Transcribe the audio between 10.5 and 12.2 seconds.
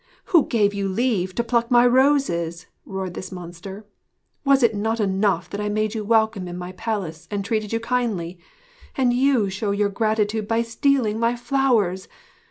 stealing my flowers!